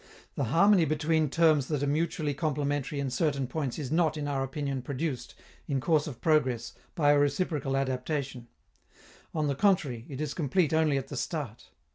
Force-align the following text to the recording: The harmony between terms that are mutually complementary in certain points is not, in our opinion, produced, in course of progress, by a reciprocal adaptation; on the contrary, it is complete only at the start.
The 0.33 0.45
harmony 0.45 0.85
between 0.85 1.29
terms 1.29 1.67
that 1.67 1.83
are 1.83 1.85
mutually 1.85 2.33
complementary 2.33 2.99
in 2.99 3.11
certain 3.11 3.45
points 3.45 3.77
is 3.77 3.91
not, 3.91 4.17
in 4.17 4.27
our 4.27 4.43
opinion, 4.43 4.81
produced, 4.81 5.35
in 5.67 5.79
course 5.79 6.07
of 6.07 6.21
progress, 6.21 6.73
by 6.95 7.11
a 7.11 7.19
reciprocal 7.19 7.77
adaptation; 7.77 8.47
on 9.31 9.45
the 9.45 9.53
contrary, 9.53 10.07
it 10.09 10.19
is 10.19 10.33
complete 10.33 10.73
only 10.73 10.97
at 10.97 11.09
the 11.09 11.17
start. 11.17 11.69